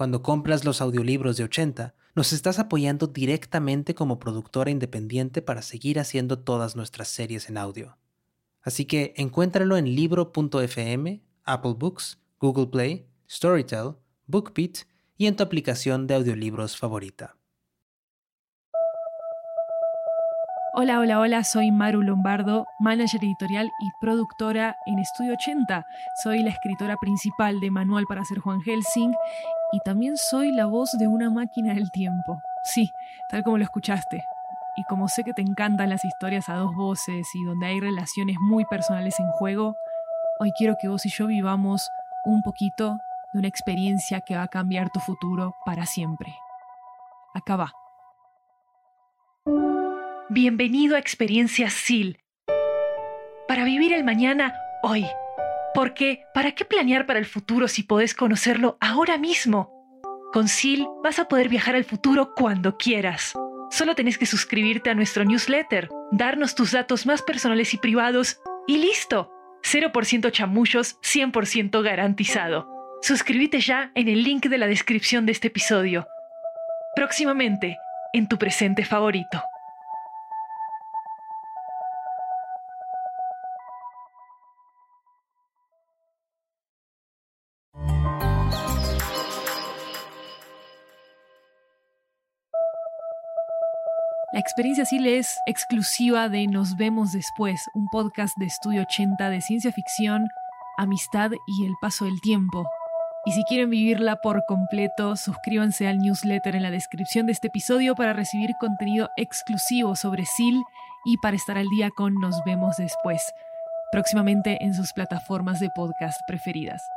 cuando 0.00 0.22
compras 0.22 0.64
los 0.64 0.80
audiolibros 0.80 1.36
de 1.36 1.44
80, 1.44 1.94
nos 2.14 2.32
estás 2.32 2.58
apoyando 2.58 3.06
directamente 3.06 3.94
como 3.94 4.18
productora 4.18 4.70
independiente 4.70 5.42
para 5.42 5.60
seguir 5.60 6.00
haciendo 6.00 6.38
todas 6.38 6.74
nuestras 6.74 7.08
series 7.08 7.50
en 7.50 7.58
audio. 7.58 7.98
Así 8.62 8.86
que 8.86 9.12
encuéntralo 9.18 9.76
en 9.76 9.94
libro.fm, 9.94 11.22
Apple 11.44 11.74
Books, 11.76 12.18
Google 12.38 12.68
Play, 12.68 13.08
Storytel, 13.28 13.96
BookBeat 14.26 14.86
y 15.18 15.26
en 15.26 15.36
tu 15.36 15.42
aplicación 15.42 16.06
de 16.06 16.14
audiolibros 16.14 16.78
favorita. 16.78 17.36
Hola, 20.72 21.00
hola, 21.00 21.20
hola, 21.20 21.44
soy 21.44 21.70
Maru 21.72 22.00
Lombardo, 22.00 22.64
manager 22.78 23.22
editorial 23.22 23.66
y 23.66 23.88
productora 24.00 24.76
en 24.86 24.98
Estudio 24.98 25.34
80. 25.34 25.84
Soy 26.22 26.42
la 26.42 26.48
escritora 26.48 26.96
principal 26.96 27.60
de 27.60 27.70
Manual 27.70 28.06
para 28.08 28.24
ser 28.24 28.38
Juan 28.38 28.62
Helsing 28.62 29.12
y 29.72 29.80
también 29.80 30.16
soy 30.16 30.52
la 30.52 30.66
voz 30.66 30.92
de 30.98 31.06
una 31.06 31.30
máquina 31.30 31.74
del 31.74 31.90
tiempo. 31.90 32.42
Sí, 32.64 32.90
tal 33.28 33.42
como 33.42 33.58
lo 33.58 33.64
escuchaste. 33.64 34.24
Y 34.76 34.84
como 34.84 35.08
sé 35.08 35.24
que 35.24 35.32
te 35.32 35.42
encantan 35.42 35.90
las 35.90 36.04
historias 36.04 36.48
a 36.48 36.54
dos 36.54 36.74
voces 36.74 37.28
y 37.34 37.44
donde 37.44 37.66
hay 37.66 37.80
relaciones 37.80 38.36
muy 38.40 38.64
personales 38.64 39.18
en 39.20 39.30
juego, 39.32 39.76
hoy 40.38 40.52
quiero 40.56 40.76
que 40.80 40.88
vos 40.88 41.04
y 41.06 41.10
yo 41.10 41.26
vivamos 41.26 41.88
un 42.24 42.42
poquito 42.42 42.98
de 43.32 43.38
una 43.38 43.48
experiencia 43.48 44.20
que 44.20 44.36
va 44.36 44.44
a 44.44 44.48
cambiar 44.48 44.90
tu 44.90 45.00
futuro 45.00 45.54
para 45.64 45.86
siempre. 45.86 46.34
Acá 47.34 47.56
va. 47.56 47.72
Bienvenido 50.28 50.96
a 50.96 50.98
Experiencia 50.98 51.70
SIL. 51.70 52.18
Para 53.48 53.64
vivir 53.64 53.92
el 53.92 54.04
mañana 54.04 54.54
hoy. 54.82 55.06
Porque, 55.74 56.24
¿para 56.34 56.52
qué 56.52 56.64
planear 56.64 57.06
para 57.06 57.18
el 57.18 57.26
futuro 57.26 57.68
si 57.68 57.82
podés 57.82 58.14
conocerlo 58.14 58.76
ahora 58.80 59.18
mismo? 59.18 59.70
Con 60.32 60.48
SIL 60.48 60.86
vas 61.02 61.18
a 61.18 61.26
poder 61.28 61.48
viajar 61.48 61.74
al 61.76 61.84
futuro 61.84 62.34
cuando 62.34 62.76
quieras. 62.76 63.34
Solo 63.70 63.94
tenés 63.94 64.18
que 64.18 64.26
suscribirte 64.26 64.90
a 64.90 64.94
nuestro 64.94 65.24
newsletter, 65.24 65.88
darnos 66.10 66.54
tus 66.54 66.72
datos 66.72 67.06
más 67.06 67.22
personales 67.22 67.72
y 67.74 67.78
privados 67.78 68.40
y 68.66 68.78
listo. 68.78 69.32
0% 69.62 70.30
chamullos, 70.30 70.98
100% 71.02 71.82
garantizado. 71.82 72.68
Suscríbete 73.02 73.60
ya 73.60 73.92
en 73.94 74.08
el 74.08 74.24
link 74.24 74.46
de 74.46 74.58
la 74.58 74.66
descripción 74.66 75.26
de 75.26 75.32
este 75.32 75.48
episodio. 75.48 76.06
Próximamente, 76.96 77.78
en 78.12 78.28
tu 78.28 78.38
presente 78.38 78.84
favorito. 78.84 79.42
La 94.32 94.38
experiencia 94.38 94.84
SIL 94.84 95.08
es 95.08 95.40
exclusiva 95.44 96.28
de 96.28 96.46
Nos 96.46 96.76
vemos 96.76 97.10
después, 97.10 97.68
un 97.74 97.88
podcast 97.88 98.38
de 98.38 98.46
Estudio 98.46 98.82
80 98.82 99.28
de 99.28 99.40
ciencia 99.40 99.72
ficción, 99.72 100.28
amistad 100.78 101.32
y 101.48 101.66
el 101.66 101.74
paso 101.80 102.04
del 102.04 102.20
tiempo. 102.20 102.64
Y 103.26 103.32
si 103.32 103.42
quieren 103.42 103.70
vivirla 103.70 104.20
por 104.20 104.44
completo, 104.46 105.16
suscríbanse 105.16 105.88
al 105.88 105.98
newsletter 105.98 106.54
en 106.54 106.62
la 106.62 106.70
descripción 106.70 107.26
de 107.26 107.32
este 107.32 107.48
episodio 107.48 107.96
para 107.96 108.12
recibir 108.12 108.50
contenido 108.60 109.10
exclusivo 109.16 109.96
sobre 109.96 110.24
SIL 110.26 110.62
y 111.04 111.16
para 111.16 111.34
estar 111.34 111.58
al 111.58 111.68
día 111.68 111.90
con 111.90 112.14
Nos 112.14 112.40
vemos 112.44 112.76
después, 112.76 113.34
próximamente 113.90 114.58
en 114.62 114.74
sus 114.74 114.92
plataformas 114.92 115.58
de 115.58 115.70
podcast 115.70 116.20
preferidas. 116.28 116.88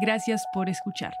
Gracias 0.00 0.46
por 0.54 0.70
escuchar. 0.70 1.12